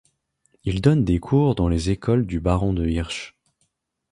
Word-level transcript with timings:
Il 0.63 0.81
donne 0.81 1.05
des 1.05 1.19
cours 1.19 1.53
dans 1.53 1.67
les 1.69 1.91
écoles 1.91 2.25
du 2.25 2.39
baron 2.39 2.73
de 2.73 2.87
Hirsch. 2.87 3.35